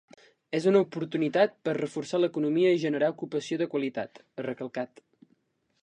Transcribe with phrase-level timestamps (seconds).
[0.59, 5.05] És una oportunitat per reforçar l’economia i generar ocupació de qualitat, ha recalcat.